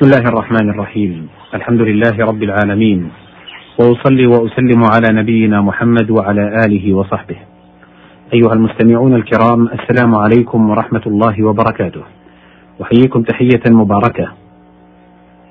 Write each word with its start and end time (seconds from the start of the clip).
بسم 0.00 0.08
الله 0.08 0.28
الرحمن 0.28 0.70
الرحيم. 0.70 1.28
الحمد 1.54 1.80
لله 1.80 2.24
رب 2.24 2.42
العالمين. 2.42 3.10
وأصلي 3.78 4.26
وأسلم 4.26 4.84
على 4.84 5.08
نبينا 5.12 5.60
محمد 5.60 6.10
وعلى 6.10 6.64
آله 6.64 6.94
وصحبه. 6.94 7.36
أيها 8.34 8.52
المستمعون 8.52 9.14
الكرام 9.14 9.68
السلام 9.68 10.14
عليكم 10.14 10.70
ورحمة 10.70 11.02
الله 11.06 11.44
وبركاته. 11.44 12.02
أحييكم 12.82 13.22
تحية 13.22 13.60
مباركة. 13.68 14.28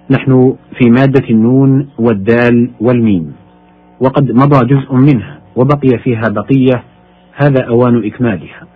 نحن 0.09 0.55
في 0.77 0.89
مادة 0.89 1.29
النون 1.29 1.89
والدال 1.99 2.69
والميم. 2.81 3.33
وقد 4.01 4.31
مضى 4.31 4.65
جزء 4.65 4.95
منه 4.95 5.37
وبقي 5.55 5.97
فيها 6.03 6.25
بقية. 6.29 6.83
هذا 7.35 7.65
أوان 7.67 8.05
إكمالها. 8.05 8.67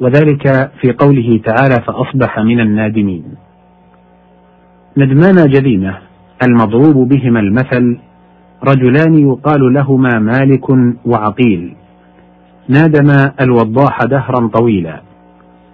وذلك 0.00 0.72
في 0.80 0.92
قوله 0.92 1.40
تعالى 1.44 1.82
فأصبح 1.86 2.38
من 2.38 2.60
النادمين. 2.60 3.49
ندمان 4.96 5.46
جذيمة 5.46 5.98
المضروب 6.42 7.08
بهما 7.08 7.40
المثل 7.40 7.98
رجلان 8.64 9.14
يقال 9.14 9.72
لهما 9.72 10.18
مالك 10.18 10.70
وعقيل. 11.04 11.74
نادما 12.68 13.32
الوضاح 13.40 13.98
دهرا 14.04 14.48
طويلا 14.48 15.00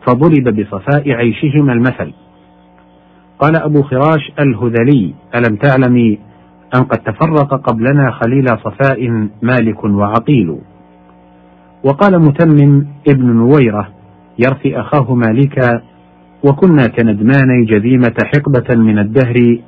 فضرب 0.06 0.60
بصفاء 0.60 1.10
عيشهما 1.10 1.72
المثل. 1.72 2.12
قال 3.38 3.56
أبو 3.56 3.82
خراش 3.82 4.32
الهذلي 4.40 5.14
ألم 5.34 5.56
تعلمي 5.56 6.18
أن 6.74 6.82
قد 6.82 6.98
تفرق 6.98 7.54
قبلنا 7.54 8.10
خليل 8.10 8.46
صفاء 8.48 9.28
مالك 9.42 9.84
وعقيل؟ 9.84 10.58
وقال 11.84 12.18
متمم 12.18 12.86
ابن 13.08 13.26
نويرة 13.26 13.88
يرثي 14.38 14.80
أخاه 14.80 15.14
مالكا 15.14 15.82
وكنا 16.44 16.86
كندمان 16.86 17.64
جذيمة 17.64 18.14
حقبة 18.24 18.76
من 18.76 18.98
الدهر 18.98 19.58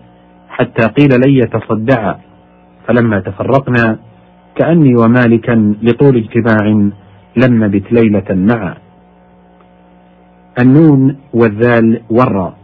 حتى 0.49 0.87
قيل 0.87 1.09
لن 1.27 1.31
يتصدعا 1.31 2.19
فلما 2.87 3.21
تفرقنا 3.21 3.99
كأني 4.57 4.95
ومالكا 4.97 5.75
لطول 5.83 6.17
اجتماع 6.17 6.91
لم 7.37 7.65
نبت 7.65 7.93
ليلة 7.93 8.25
معا. 8.31 8.75
النون 10.63 11.17
والذال 11.35 12.01
والراء 12.11 12.55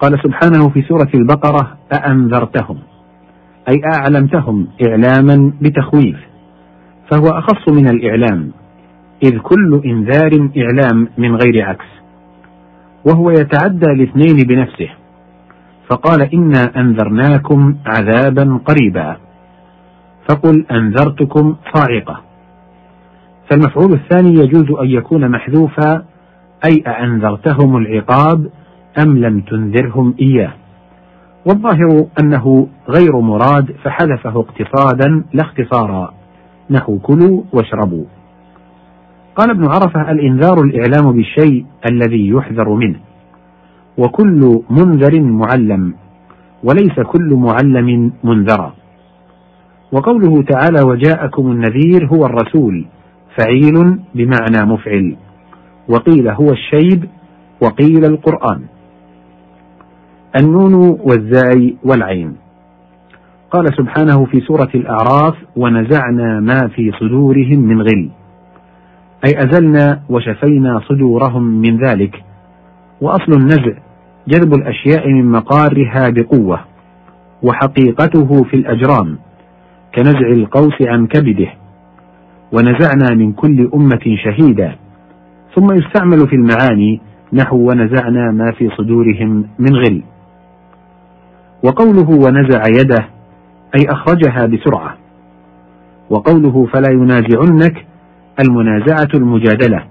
قال 0.00 0.18
سبحانه 0.22 0.68
في 0.68 0.82
سورة 0.82 1.10
البقرة 1.14 1.76
أأنذرتهم؟ 1.92 2.78
أي 3.68 3.80
أعلمتهم 3.98 4.68
إعلاما 4.86 5.52
بتخويف. 5.60 6.16
فهو 7.10 7.28
أخص 7.28 7.68
من 7.68 7.88
الإعلام 7.88 8.50
إذ 9.22 9.38
كل 9.38 9.82
إنذار 9.84 10.50
إعلام 10.56 11.08
من 11.18 11.36
غير 11.36 11.64
عكس. 11.64 12.03
وهو 13.06 13.30
يتعدى 13.30 13.86
الاثنين 13.86 14.36
بنفسه. 14.36 14.88
فقال 15.90 16.34
إنا 16.34 16.72
أنذرناكم 16.76 17.76
عذابا 17.86 18.60
قريبا. 18.64 19.16
فقل 20.28 20.66
أنذرتكم 20.70 21.56
صاعقة. 21.74 22.20
فالمفعول 23.50 23.92
الثاني 23.92 24.34
يجوز 24.34 24.78
أن 24.80 24.90
يكون 24.90 25.30
محذوفا 25.30 26.02
أي 26.68 26.82
أأنذرتهم 26.86 27.76
العقاب 27.76 28.50
أم 29.02 29.18
لم 29.18 29.40
تنذرهم 29.40 30.14
إياه. 30.20 30.52
والظاهر 31.46 32.06
أنه 32.20 32.68
غير 32.88 33.20
مراد 33.20 33.76
فحذفه 33.84 34.40
اقتصادا 34.40 35.24
لا 35.32 35.42
اختصارا. 35.42 36.14
نحو 36.70 36.98
كلوا 36.98 37.42
واشربوا. 37.52 38.04
قال 39.36 39.50
ابن 39.50 39.64
عرفة 39.64 40.12
الإنذار 40.12 40.62
الإعلام 40.62 41.12
بالشيء 41.12 41.66
الذي 41.90 42.28
يحذر 42.28 42.68
منه. 42.68 42.98
وكل 43.98 44.62
منذر 44.70 45.20
معلم 45.20 45.94
وليس 46.64 47.00
كل 47.00 47.34
معلم 47.34 48.12
منذرا. 48.24 48.74
وقوله 49.92 50.42
تعالى 50.42 50.82
وجاءكم 50.82 51.52
النذير 51.52 52.06
هو 52.06 52.26
الرسول 52.26 52.84
فعيل 53.36 53.98
بمعنى 54.14 54.72
مفعل. 54.72 55.16
وقيل 55.88 56.28
هو 56.28 56.46
الشيب 56.50 57.04
وقيل 57.62 58.04
القرآن 58.04 58.60
النون 60.40 60.74
والزاي 61.00 61.76
والعين. 61.84 62.36
قال 63.50 63.64
سبحانه 63.76 64.24
في 64.24 64.40
سورة 64.40 64.70
الأعراف 64.74 65.34
ونزعنا 65.56 66.40
ما 66.40 66.68
في 66.68 66.92
صدورهم 67.00 67.60
من 67.60 67.82
غل 67.82 68.10
أي 69.24 69.44
أزلنا 69.44 70.00
وشفينا 70.08 70.80
صدورهم 70.88 71.42
من 71.42 71.86
ذلك. 71.86 72.24
وأصل 73.00 73.32
النزع 73.32 73.72
جلب 74.28 74.54
الأشياء 74.54 75.08
من 75.08 75.30
مقارها 75.30 76.10
بقوة 76.10 76.60
وحقيقته 77.42 78.44
في 78.44 78.54
الأجرام 78.54 79.18
كنزع 79.94 80.28
القوس 80.28 80.82
عن 80.82 81.06
كبده. 81.06 81.48
ونزعنا 82.52 83.14
من 83.16 83.32
كل 83.32 83.70
أمة 83.74 84.16
شهيدا. 84.24 84.76
ثم 85.54 85.72
يستعمل 85.72 86.28
في 86.28 86.36
المعاني 86.36 87.00
نحو 87.32 87.56
ونزعنا 87.56 88.30
ما 88.30 88.52
في 88.52 88.70
صدورهم 88.76 89.46
من 89.58 89.76
غل. 89.76 90.02
وقوله 91.64 92.10
ونزع 92.10 92.62
يده 92.80 93.08
أي 93.76 93.86
أخرجها 93.88 94.46
بسرعة. 94.46 94.96
وقوله 96.10 96.66
فلا 96.66 96.90
ينازعنك 96.92 97.86
المنازعة 98.40 99.08
المجادلة 99.14 99.84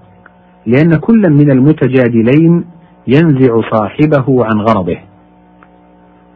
لأن 0.66 0.96
كل 0.96 1.30
من 1.30 1.50
المتجادلين 1.50 2.64
ينزع 3.06 3.60
صاحبه 3.70 4.44
عن 4.44 4.60
غرضه. 4.60 4.98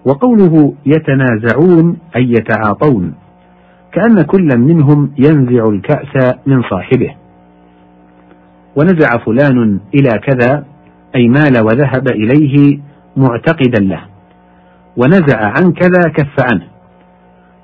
وقوله 0.04 0.74
يتنازعون 0.86 1.96
أي 2.16 2.32
يتعاطون 2.32 3.14
كأن 3.92 4.22
كل 4.22 4.48
منهم 4.58 5.10
ينزع 5.18 5.68
الكأس 5.68 6.34
من 6.46 6.62
صاحبه. 6.62 7.14
ونزع 8.76 9.08
فلان 9.26 9.80
إلى 9.94 10.10
كذا 10.26 10.64
أي 11.16 11.28
مال 11.28 11.64
وذهب 11.64 12.08
إليه 12.08 12.78
معتقدا 13.16 13.80
له. 13.80 14.00
ونزع 14.96 15.38
عن 15.38 15.72
كذا 15.72 16.12
كف 16.16 16.52
عنه. 16.52 16.66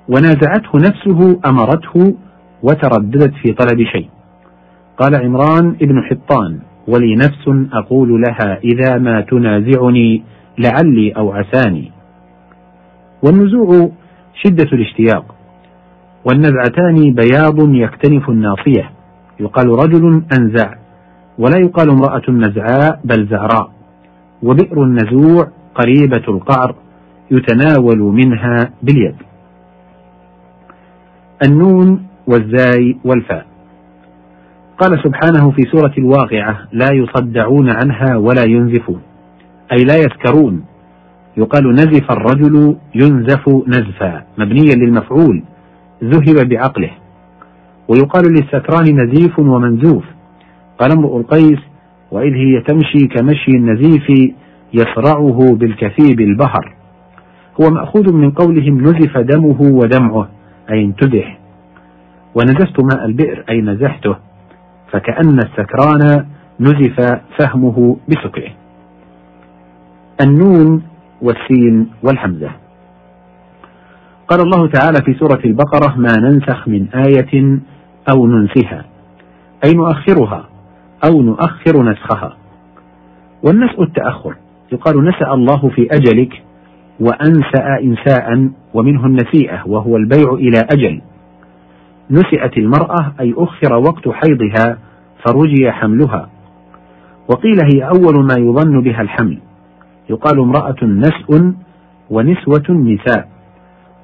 ونازعته 0.09 0.71
نفسه 0.75 1.39
أمرته 1.45 2.15
وترددت 2.63 3.33
في 3.33 3.53
طلب 3.53 3.83
شيء. 3.83 4.14
قال 4.97 5.15
عمران 5.15 5.75
ابن 5.81 6.01
حطان 6.03 6.59
ولي 6.87 7.15
نفس 7.15 7.69
أقول 7.73 8.21
لها 8.21 8.59
إذا 8.63 8.97
ما 8.97 9.21
تنازعني 9.21 10.23
لعلي 10.57 11.11
أو 11.11 11.31
عساني. 11.31 11.91
والنزوع 13.23 13.91
شدة 14.43 14.69
الاشتياق 14.73 15.35
والنزعتان 16.25 17.13
بياض 17.13 17.75
يكتنف 17.75 18.29
الناصية 18.29 18.91
يقال 19.39 19.67
رجل 19.69 20.23
أنزع 20.39 20.73
ولا 21.39 21.57
يقال 21.57 21.89
امرأة 21.89 22.31
نزعاء 22.31 23.01
بل 23.03 23.27
زعراء 23.27 23.71
وبئر 24.43 24.83
النزوع 24.83 25.47
قريبة 25.75 26.23
القعر 26.27 26.75
يتناول 27.31 27.99
منها 27.99 28.69
باليد. 28.83 29.15
النون 31.47 32.07
والزاي 32.27 32.97
والفاء. 33.05 33.54
قال 34.79 34.99
سبحانه 35.03 35.51
في 35.51 35.61
سورة 35.71 35.93
الواقعة 35.97 36.59
لا 36.71 36.89
يصدعون 36.93 37.69
عنها 37.69 38.17
ولا 38.17 38.43
ينزفون. 38.43 39.01
أي 39.71 39.83
لا 39.83 39.95
يسكرون 39.95 40.65
يقال 41.37 41.71
نزف 41.71 42.11
الرجل 42.11 42.77
ينزف 42.95 43.49
نزفا. 43.67 44.23
مبنيا 44.37 44.75
للمفعول. 44.75 45.43
ذهب 46.03 46.49
بعقله. 46.49 46.91
ويقال 47.87 48.23
للسكران 48.31 49.01
نزيف 49.01 49.39
ومنزوف. 49.39 50.03
قال 50.79 50.91
امرؤ 50.91 51.17
القيس 51.17 51.59
وإذ 52.11 52.33
هي 52.33 52.61
تمشي 52.61 53.07
كمشي 53.07 53.51
النزيف 53.51 54.33
يصرعه 54.73 55.55
بالكثيب 55.55 56.19
البهر 56.19 56.75
هو 57.61 57.69
مأخوذ 57.69 58.13
من 58.13 58.31
قولهم 58.31 58.81
نزف 58.81 59.17
دمه 59.17 59.61
ودمعه. 59.61 60.29
أي 60.71 60.83
انتدح 60.85 61.39
ونزفت 62.35 62.79
ماء 62.79 63.05
البئر. 63.05 63.43
أي 63.49 63.61
نزحته. 63.61 64.15
فكأن 64.95 65.39
السكران 65.39 66.25
نزف 66.59 67.19
فهمه 67.39 67.97
بسكره. 68.09 68.51
النون 70.21 70.83
والسين 71.21 71.89
والحمزة. 72.03 72.51
قال 74.27 74.39
الله 74.41 74.67
تعالى 74.67 74.97
في 75.05 75.13
سورة 75.13 75.41
البقرة 75.45 75.95
ما 75.97 76.13
ننسخ 76.19 76.67
من 76.67 76.87
آية 77.07 77.59
أو 78.13 78.27
ننسها 78.27 78.85
أي 79.65 79.73
نؤخرها 79.73 80.49
أو 81.05 81.21
نؤخر 81.21 81.83
نسخها. 81.83 82.37
والنسء 83.43 83.83
التأخر 83.83 84.35
يقال 84.71 85.05
نسأ 85.05 85.33
الله 85.33 85.69
في 85.69 85.87
أجلك 85.91 86.43
وأنسأ 86.99 87.79
إنساء 87.83 88.49
ومنه 88.73 89.05
النسيئة 89.05 89.63
وهو 89.65 89.97
البيع 89.97 90.33
إلى 90.33 90.59
أجل. 90.73 91.01
نسئت 92.11 92.57
المرأة 92.57 93.13
أي 93.19 93.33
أخر 93.37 93.73
وقت 93.73 94.09
حيضها 94.09 94.77
فرجي 95.25 95.71
حملها. 95.71 96.29
وقيل 97.29 97.59
هي 97.73 97.83
أول 97.83 98.25
ما 98.25 98.35
يظن 98.39 98.81
بها 98.81 99.01
الحمل. 99.01 99.37
يقال 100.09 100.39
امرأة 100.39 100.75
نسء 100.83 101.53
ونسوة 102.09 102.69
نساء. 102.69 103.29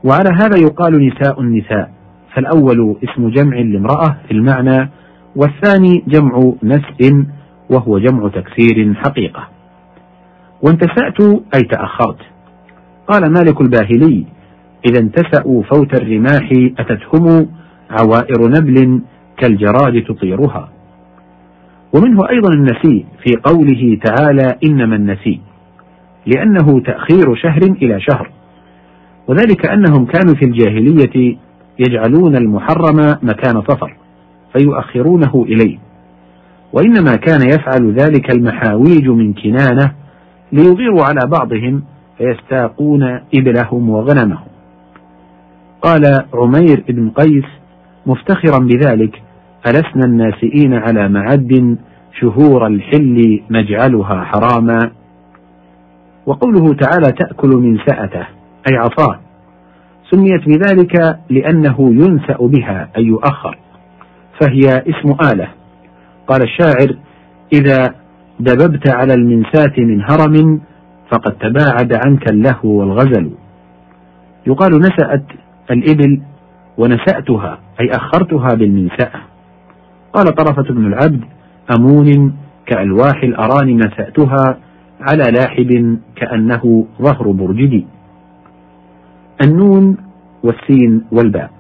وعلى 0.04 0.30
هذا 0.42 0.58
يقال 0.62 1.08
نساء 1.08 1.42
النساء. 1.42 1.92
فالأول 2.34 2.96
اسم 3.04 3.30
جمع 3.30 3.58
لامرأة 3.58 4.18
في 4.28 4.32
المعنى 4.32 4.90
والثاني 5.36 6.04
جمع 6.08 6.54
نسء 6.64 7.26
وهو 7.70 8.00
جمع 8.00 8.28
تكسير 8.28 8.94
حقيقة. 8.94 9.48
وانتسأت 10.62 11.22
أي 11.56 11.62
تأخرت. 11.62 12.20
قال 13.08 13.34
مالك 13.34 13.62
الباهلي 13.62 14.26
إذا 14.90 15.00
انتسأوا 15.00 15.64
فوت 15.64 16.02
الرماح 16.02 16.50
أتتهم 16.80 17.48
عوائر 17.92 18.48
نبل 18.48 19.02
كالجراد 19.38 20.04
تطيرها. 20.04 20.70
ومنه 21.94 22.30
أيضا 22.30 22.50
النسيء 22.54 23.06
في 23.24 23.36
قوله 23.44 24.00
تعالى 24.04 24.58
إنما 24.64 24.96
النسيء 24.96 25.40
لأنه 26.26 26.80
تأخير 26.80 27.36
شهر 27.36 27.62
إلى 27.62 28.02
شهر. 28.02 28.32
وذلك 29.28 29.66
أنهم 29.66 30.06
كانوا 30.06 30.36
في 30.36 30.46
الجاهلية 30.46 31.38
يجعلون 31.80 32.36
المحرم 32.36 33.18
مكان 33.22 33.62
صفر 33.62 33.96
فيؤخرونه 34.54 35.46
إليه. 35.48 35.78
وإنما 36.74 37.16
كان 37.16 37.42
يفعل 37.48 37.94
ذلك 37.94 38.36
المحاويج 38.36 39.08
من 39.10 39.34
كنانة 39.34 39.92
ليغيروا 40.52 41.04
على 41.04 41.22
بعضهم 41.38 41.84
فيستاقون 42.18 43.04
إبلهم 43.36 43.90
وغنمهم. 43.90 44.48
قال 45.82 46.26
عمير 46.34 46.84
بن 46.90 47.10
قيس 47.10 47.61
مفتخرا 48.06 48.60
بذلك 48.60 49.22
ألسنا 49.68 50.06
الناسئين 50.06 50.74
على 50.74 51.10
معد 51.10 51.78
شهور 52.20 52.68
الحل 52.68 53.42
نجعلها 53.52 54.24
حراما. 54.24 54.92
وقوله 56.26 56.74
تعالى 56.74 57.12
تأكل 57.12 57.50
من 57.50 57.78
سأته 57.86 58.28
أي 58.70 58.78
عصاه. 58.78 59.20
سميت 60.10 60.42
بذلك 60.48 61.20
لأنه 61.30 61.76
ينسأ 61.80 62.38
بها 62.40 62.90
أي 62.98 63.04
يؤخر 63.04 63.58
فهي 64.42 64.68
اسم 64.68 65.16
آلة. 65.34 65.48
قال 66.28 66.42
الشاعر 66.42 66.96
إذا 67.54 67.96
دببت 68.40 68.90
على 68.96 69.14
المنساة 69.14 69.74
من 69.78 70.02
هرم 70.02 70.62
فقد 71.12 71.32
تباعد 71.32 71.94
عنك 72.06 72.32
اللهو 72.32 72.70
والغزل. 72.70 73.32
يقال 74.48 74.80
نسأت 74.80 75.24
الإبل 75.72 76.22
ونسأتها 76.82 77.60
أي 77.82 77.90
أخرتها 77.92 78.48
بالمنسأة 78.56 79.12
قال 80.14 80.26
طرفة 80.36 80.74
بن 80.74 80.86
العبد 80.86 81.22
أمون 81.78 82.36
كألواح 82.66 83.24
الأراني 83.24 83.74
نسأتها 83.74 84.58
على 85.02 85.24
لاحب 85.32 86.00
كأنه 86.16 86.86
ظهر 87.02 87.32
برجدي. 87.32 87.86
النون 89.46 89.98
والسين 90.44 91.06
والباء. 91.12 91.52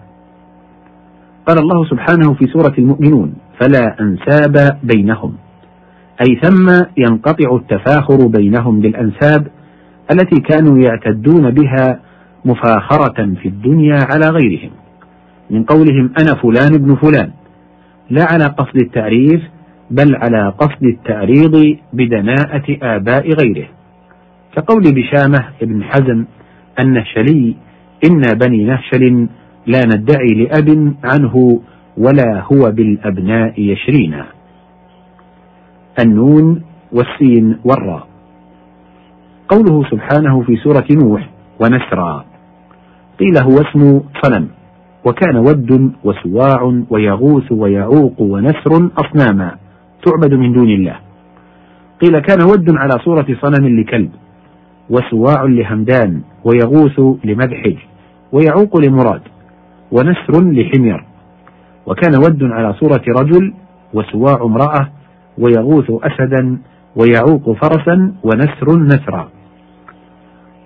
قال 1.47 1.59
الله 1.59 1.85
سبحانه 1.85 2.33
في 2.33 2.45
سورة 2.45 2.73
المؤمنون 2.77 3.33
فلا 3.59 3.97
أنساب 4.01 4.79
بينهم. 4.83 5.33
أي 6.21 6.39
ثم 6.43 6.83
ينقطع 6.97 7.55
التفاخر 7.55 8.27
بينهم 8.27 8.79
بالأنساب 8.79 9.47
التي 10.11 10.41
كانوا 10.41 10.79
يعتدون 10.79 11.51
بها 11.51 11.99
مفاخرة 12.45 13.33
في 13.41 13.47
الدنيا 13.47 13.97
على 14.13 14.29
غيرهم. 14.29 14.80
من 15.51 15.63
قولهم 15.63 16.13
أنا 16.19 16.35
فلان 16.41 16.73
ابن 16.73 16.95
فلان. 16.95 17.31
لا 18.09 18.23
على 18.31 18.45
قصد 18.45 18.75
التعريف 18.75 19.41
بل 19.91 20.15
على 20.15 20.53
قصد 20.59 20.83
التعريض 20.83 21.77
بدناءة 21.93 22.77
آباء 22.83 23.29
غيره. 23.29 23.67
كقول 24.55 24.83
بشامة 24.83 25.45
ابن 25.61 25.83
حزم 25.83 26.25
النهشلي 26.79 27.55
إن 28.09 28.21
بني 28.21 28.63
نهشل 28.63 29.27
لا 29.67 29.85
ندعي 29.85 30.27
لأب 30.27 30.93
عنه 31.03 31.61
ولا 31.97 32.43
هو 32.51 32.71
بالأبناء 32.71 33.61
يشرينا. 33.61 34.25
النون 35.99 36.61
والسين 36.91 37.57
والراء. 37.65 38.07
قوله 39.49 39.83
سبحانه 39.89 40.41
في 40.41 40.55
سورة 40.55 40.87
نوح 40.91 41.29
ونسرا. 41.59 42.25
قيل 43.19 43.37
هو 43.43 43.55
اسم 43.61 44.01
صنم. 44.23 44.47
وكان 45.05 45.37
ود 45.37 45.91
وسواع 46.03 46.83
ويغوث 46.89 47.51
ويعوق 47.51 48.21
ونسر 48.21 48.89
أصناما 48.97 49.55
تعبد 50.05 50.33
من 50.33 50.53
دون 50.53 50.69
الله. 50.69 50.95
قيل 52.01 52.19
كان 52.19 52.43
ود 52.43 52.77
على 52.77 52.93
صورة 53.05 53.25
صنم 53.41 53.79
لكلب 53.79 54.11
وسواع 54.89 55.43
لهمدان 55.43 56.21
ويغوث 56.45 56.99
لمدحج 57.23 57.75
ويعوق 58.31 58.77
لمراد 58.77 59.21
ونسر 59.91 60.51
لحمير. 60.51 61.05
وكان 61.85 62.15
ود 62.15 62.43
على 62.43 62.73
صورة 62.73 63.03
رجل 63.19 63.53
وسواع 63.93 64.41
امرأة 64.41 64.89
ويغوث 65.37 65.91
أسدا 65.91 66.57
ويعوق 66.95 67.51
فرسا 67.51 68.13
ونسر 68.23 68.79
نسرا. 68.79 69.29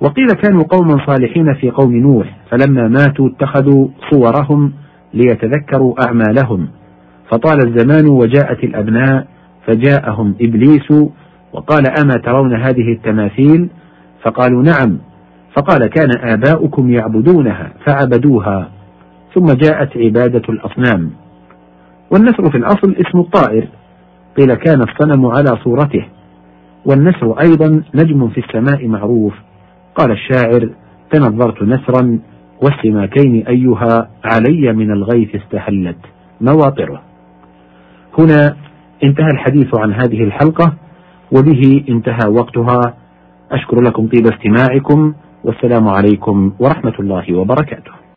وقيل 0.02 0.28
كانوا 0.28 0.64
قوما 0.64 1.06
صالحين 1.06 1.54
في 1.54 1.70
قوم 1.70 1.96
نوح 1.96 2.38
فلما 2.50 2.88
ماتوا 2.88 3.30
اتخذوا 3.30 3.88
صورهم 4.12 4.74
ليتذكروا 5.14 6.06
أعمالهم. 6.06 6.68
فطال 7.30 7.58
الزمان 7.68 8.10
وجاءت 8.10 8.64
الأبناء 8.64 9.28
فجاءهم 9.68 10.36
إبليس 10.42 10.92
وقال 11.54 11.88
أما 12.00 12.14
ترون 12.26 12.56
هذه 12.56 12.94
التماثيل؟ 12.94 13.70
فقالوا 14.24 14.64
نعم. 14.64 14.98
فقال 15.58 15.88
كان 15.88 16.10
آباؤكم 16.34 16.92
يعبدونها 16.92 17.74
فعبدوها. 17.86 18.70
ثم 19.36 19.46
جاءت 19.46 19.98
عبادة 19.98 20.42
الأصنام. 20.50 21.12
والنسر 22.12 22.52
في 22.52 22.58
الأصل 22.58 22.96
اسم 22.96 23.20
الطائر. 23.20 23.68
قيل 24.38 24.54
كان 24.54 24.82
الصنم 24.82 25.26
على 25.26 25.58
صورته. 25.64 26.06
والنسر 26.86 27.40
أيضا 27.40 27.84
نجم 27.96 28.30
في 28.30 28.38
السماء 28.38 28.88
معروف. 28.88 29.34
قال 29.96 30.12
الشاعر 30.12 30.70
تنظرت 31.12 31.64
نسرا 31.64 32.20
والسماكين 32.64 33.48
أيها 33.48 34.10
علي 34.24 34.74
من 34.74 34.92
الغيث 34.92 35.36
استحلت 35.36 35.98
مواطره. 36.42 37.02
هنا 38.20 38.56
انتهى 39.04 39.28
الحديث 39.34 39.76
عن 39.80 39.94
هذه 39.94 40.24
الحلقة 40.24 40.74
وبه 41.32 41.84
انتهى 41.90 42.30
وقتها. 42.30 42.82
أشكر 43.52 43.82
لكم 43.82 44.08
طيب 44.08 44.28
استماعكم 44.28 45.14
والسلام 45.44 45.88
عليكم 45.88 46.54
ورحمة 46.60 46.94
الله 47.00 47.34
وبركاته. 47.34 48.05